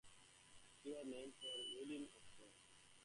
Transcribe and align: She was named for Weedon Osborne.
She 0.81 0.89
was 0.89 1.05
named 1.05 1.33
for 1.35 1.47
Weedon 1.77 2.07
Osborne. 2.15 2.53